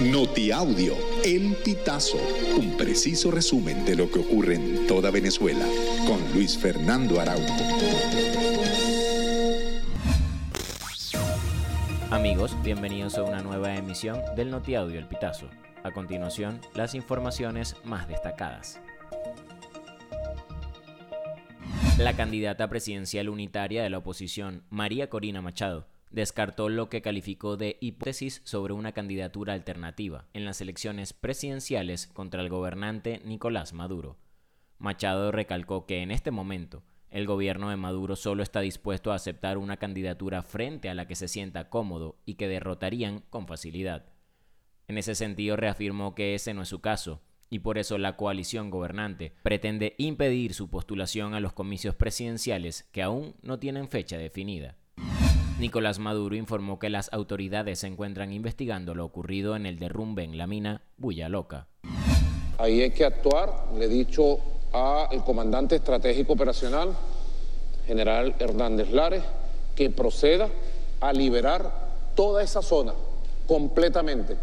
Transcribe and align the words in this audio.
Notiaudio, 0.00 0.96
El 1.24 1.54
Pitazo, 1.64 2.18
un 2.58 2.76
preciso 2.76 3.30
resumen 3.30 3.84
de 3.84 3.94
lo 3.94 4.10
que 4.10 4.18
ocurre 4.18 4.56
en 4.56 4.88
toda 4.88 5.12
Venezuela, 5.12 5.64
con 6.04 6.20
Luis 6.34 6.58
Fernando 6.58 7.20
Araújo. 7.20 7.54
Amigos, 12.10 12.56
bienvenidos 12.64 13.16
a 13.18 13.22
una 13.22 13.40
nueva 13.42 13.76
emisión 13.76 14.20
del 14.34 14.50
Notiaudio 14.50 14.98
El 14.98 15.06
Pitazo. 15.06 15.48
A 15.84 15.92
continuación, 15.92 16.60
las 16.74 16.96
informaciones 16.96 17.76
más 17.84 18.08
destacadas. 18.08 18.80
La 21.98 22.16
candidata 22.16 22.68
presidencial 22.68 23.28
unitaria 23.28 23.84
de 23.84 23.90
la 23.90 23.98
oposición, 23.98 24.64
María 24.70 25.08
Corina 25.08 25.40
Machado, 25.40 25.86
descartó 26.14 26.68
lo 26.68 26.88
que 26.88 27.02
calificó 27.02 27.56
de 27.56 27.76
hipótesis 27.80 28.40
sobre 28.44 28.72
una 28.72 28.92
candidatura 28.92 29.52
alternativa 29.52 30.26
en 30.32 30.44
las 30.44 30.60
elecciones 30.60 31.12
presidenciales 31.12 32.06
contra 32.06 32.40
el 32.40 32.48
gobernante 32.48 33.20
Nicolás 33.24 33.72
Maduro. 33.72 34.16
Machado 34.78 35.32
recalcó 35.32 35.86
que 35.86 36.02
en 36.02 36.12
este 36.12 36.30
momento 36.30 36.84
el 37.10 37.26
gobierno 37.26 37.68
de 37.68 37.76
Maduro 37.76 38.14
solo 38.14 38.44
está 38.44 38.60
dispuesto 38.60 39.10
a 39.10 39.16
aceptar 39.16 39.58
una 39.58 39.76
candidatura 39.76 40.42
frente 40.42 40.88
a 40.88 40.94
la 40.94 41.08
que 41.08 41.16
se 41.16 41.26
sienta 41.26 41.68
cómodo 41.68 42.16
y 42.24 42.34
que 42.34 42.46
derrotarían 42.46 43.24
con 43.30 43.48
facilidad. 43.48 44.06
En 44.86 44.98
ese 44.98 45.16
sentido 45.16 45.56
reafirmó 45.56 46.14
que 46.14 46.36
ese 46.36 46.54
no 46.54 46.62
es 46.62 46.68
su 46.68 46.80
caso, 46.80 47.22
y 47.50 47.58
por 47.58 47.78
eso 47.78 47.98
la 47.98 48.16
coalición 48.16 48.70
gobernante 48.70 49.34
pretende 49.42 49.94
impedir 49.98 50.54
su 50.54 50.70
postulación 50.70 51.34
a 51.34 51.40
los 51.40 51.52
comicios 51.52 51.96
presidenciales 51.96 52.84
que 52.92 53.02
aún 53.02 53.34
no 53.42 53.58
tienen 53.58 53.88
fecha 53.88 54.16
definida. 54.16 54.76
Nicolás 55.64 55.98
Maduro 55.98 56.36
informó 56.36 56.78
que 56.78 56.90
las 56.90 57.10
autoridades 57.10 57.78
se 57.78 57.86
encuentran 57.86 58.34
investigando 58.34 58.94
lo 58.94 59.06
ocurrido 59.06 59.56
en 59.56 59.64
el 59.64 59.78
derrumbe 59.78 60.22
en 60.22 60.36
la 60.36 60.46
mina 60.46 60.82
Bulla 60.98 61.30
Loca. 61.30 61.68
Ahí 62.58 62.82
hay 62.82 62.90
que 62.90 63.06
actuar, 63.06 63.68
le 63.74 63.86
he 63.86 63.88
dicho 63.88 64.40
al 64.74 65.24
comandante 65.24 65.76
estratégico 65.76 66.34
operacional, 66.34 66.90
general 67.86 68.34
Hernández 68.38 68.90
Lares, 68.90 69.22
que 69.74 69.88
proceda 69.88 70.50
a 71.00 71.14
liberar 71.14 71.72
toda 72.14 72.42
esa 72.42 72.60
zona 72.60 72.92
completamente 73.46 74.36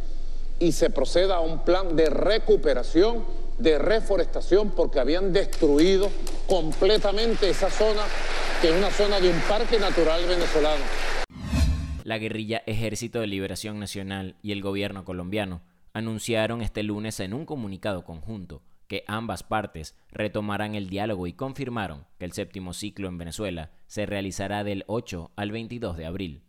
y 0.58 0.72
se 0.72 0.90
proceda 0.90 1.36
a 1.36 1.42
un 1.42 1.60
plan 1.60 1.96
de 1.96 2.10
recuperación, 2.10 3.24
de 3.60 3.78
reforestación, 3.78 4.72
porque 4.72 5.00
habían 5.00 5.32
destruido 5.32 6.10
completamente 6.48 7.48
esa 7.48 7.70
zona, 7.70 8.02
que 8.60 8.70
es 8.70 8.76
una 8.76 8.90
zona 8.90 9.20
de 9.20 9.30
un 9.30 9.40
parque 9.42 9.78
natural 9.78 10.26
venezolano. 10.26 11.11
La 12.12 12.18
guerrilla 12.18 12.62
Ejército 12.66 13.22
de 13.22 13.28
Liberación 13.28 13.80
Nacional 13.80 14.36
y 14.42 14.52
el 14.52 14.62
gobierno 14.62 15.06
colombiano 15.06 15.62
anunciaron 15.94 16.62
este 16.62 16.84
lunes 16.84 17.22
en 17.22 17.34
un 17.34 17.46
comunicado 17.46 18.04
conjunto 18.04 18.62
que 18.90 19.06
ambas 19.08 19.44
partes 19.44 19.96
retomarán 20.12 20.76
el 20.76 20.90
diálogo 20.90 21.26
y 21.26 21.32
confirmaron 21.32 22.06
que 22.20 22.26
el 22.26 22.34
séptimo 22.34 22.74
ciclo 22.74 23.08
en 23.08 23.18
Venezuela 23.18 23.72
se 23.88 24.06
realizará 24.06 24.66
del 24.66 24.84
8 24.88 25.32
al 25.38 25.52
22 25.52 25.96
de 25.96 26.06
abril. 26.06 26.42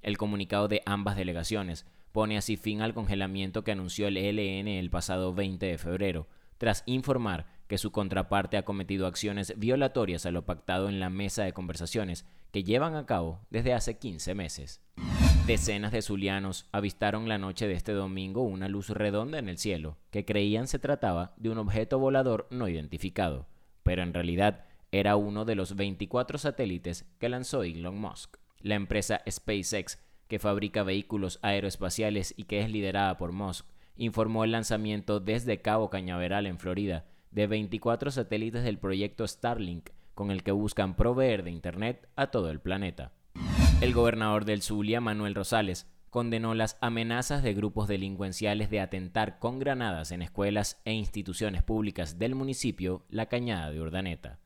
El 0.00 0.16
comunicado 0.16 0.68
de 0.68 0.80
ambas 0.86 1.16
delegaciones 1.16 1.86
pone 2.12 2.36
así 2.36 2.56
fin 2.56 2.80
al 2.80 2.94
congelamiento 2.94 3.64
que 3.64 3.72
anunció 3.72 4.06
el 4.06 4.16
ELN 4.16 4.68
el 4.68 4.90
pasado 4.90 5.34
20 5.34 5.66
de 5.66 5.78
febrero, 5.78 6.28
tras 6.56 6.84
informar 6.86 7.46
que 7.66 7.78
su 7.78 7.90
contraparte 7.90 8.58
ha 8.58 8.64
cometido 8.64 9.08
acciones 9.08 9.54
violatorias 9.58 10.24
a 10.24 10.30
lo 10.30 10.46
pactado 10.46 10.88
en 10.88 11.00
la 11.00 11.10
mesa 11.10 11.42
de 11.42 11.52
conversaciones 11.52 12.26
que 12.50 12.64
llevan 12.64 12.94
a 12.94 13.06
cabo 13.06 13.40
desde 13.50 13.74
hace 13.74 13.98
15 13.98 14.34
meses. 14.34 14.80
Decenas 15.46 15.92
de 15.92 16.02
zulianos 16.02 16.68
avistaron 16.72 17.28
la 17.28 17.38
noche 17.38 17.66
de 17.66 17.74
este 17.74 17.92
domingo 17.92 18.42
una 18.42 18.68
luz 18.68 18.90
redonda 18.90 19.38
en 19.38 19.48
el 19.48 19.58
cielo, 19.58 19.98
que 20.10 20.24
creían 20.24 20.68
se 20.68 20.78
trataba 20.78 21.34
de 21.36 21.50
un 21.50 21.58
objeto 21.58 21.98
volador 21.98 22.46
no 22.50 22.68
identificado, 22.68 23.48
pero 23.82 24.02
en 24.02 24.14
realidad 24.14 24.64
era 24.92 25.16
uno 25.16 25.44
de 25.44 25.54
los 25.54 25.76
24 25.76 26.38
satélites 26.38 27.06
que 27.18 27.28
lanzó 27.28 27.62
Elon 27.62 27.98
Musk. 27.98 28.36
La 28.60 28.74
empresa 28.74 29.22
SpaceX 29.28 29.98
que 30.30 30.38
fabrica 30.38 30.84
vehículos 30.84 31.40
aeroespaciales 31.42 32.32
y 32.36 32.44
que 32.44 32.60
es 32.60 32.70
liderada 32.70 33.16
por 33.18 33.32
Musk, 33.32 33.66
informó 33.96 34.44
el 34.44 34.52
lanzamiento 34.52 35.18
desde 35.18 35.60
Cabo 35.60 35.90
Cañaveral 35.90 36.46
en 36.46 36.60
Florida 36.60 37.04
de 37.32 37.48
24 37.48 38.12
satélites 38.12 38.62
del 38.62 38.78
proyecto 38.78 39.26
Starlink, 39.26 39.90
con 40.20 40.30
el 40.30 40.42
que 40.42 40.52
buscan 40.52 40.96
proveer 40.96 41.44
de 41.44 41.50
Internet 41.50 42.06
a 42.14 42.26
todo 42.26 42.50
el 42.50 42.60
planeta. 42.60 43.14
El 43.80 43.94
gobernador 43.94 44.44
del 44.44 44.60
Zulia, 44.60 45.00
Manuel 45.00 45.34
Rosales, 45.34 45.86
condenó 46.10 46.52
las 46.52 46.76
amenazas 46.82 47.42
de 47.42 47.54
grupos 47.54 47.88
delincuenciales 47.88 48.68
de 48.68 48.82
atentar 48.82 49.38
con 49.38 49.58
granadas 49.58 50.12
en 50.12 50.20
escuelas 50.20 50.78
e 50.84 50.92
instituciones 50.92 51.62
públicas 51.62 52.18
del 52.18 52.34
municipio 52.34 53.06
La 53.08 53.30
Cañada 53.30 53.70
de 53.70 53.80
Urdaneta. 53.80 54.40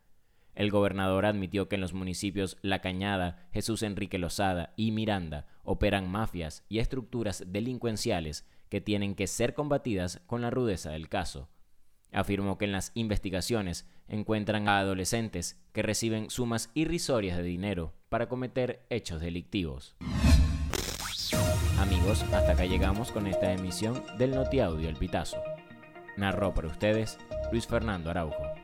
El 0.54 0.70
gobernador 0.70 1.26
admitió 1.26 1.68
que 1.68 1.74
en 1.74 1.80
los 1.80 1.92
municipios 1.92 2.56
La 2.62 2.80
Cañada, 2.80 3.48
Jesús 3.52 3.82
Enrique 3.82 4.18
Lozada 4.18 4.74
y 4.76 4.92
Miranda 4.92 5.48
operan 5.64 6.08
mafias 6.08 6.64
y 6.68 6.78
estructuras 6.78 7.46
delincuenciales 7.48 8.48
que 8.68 8.80
tienen 8.80 9.16
que 9.16 9.26
ser 9.26 9.54
combatidas 9.54 10.22
con 10.28 10.40
la 10.40 10.50
rudeza 10.50 10.90
del 10.90 11.08
caso. 11.08 11.48
Afirmó 12.14 12.56
que 12.56 12.64
en 12.64 12.72
las 12.72 12.92
investigaciones 12.94 13.86
encuentran 14.08 14.68
a 14.68 14.78
adolescentes 14.78 15.60
que 15.72 15.82
reciben 15.82 16.30
sumas 16.30 16.70
irrisorias 16.72 17.36
de 17.36 17.42
dinero 17.42 17.92
para 18.08 18.28
cometer 18.28 18.86
hechos 18.88 19.20
delictivos. 19.20 19.96
Amigos, 21.78 22.22
hasta 22.22 22.52
acá 22.52 22.64
llegamos 22.64 23.10
con 23.10 23.26
esta 23.26 23.52
emisión 23.52 24.02
del 24.16 24.30
Notiaudio 24.30 24.88
El 24.88 24.96
Pitazo. 24.96 25.42
Narró 26.16 26.54
para 26.54 26.68
ustedes 26.68 27.18
Luis 27.50 27.66
Fernando 27.66 28.10
Araujo. 28.10 28.63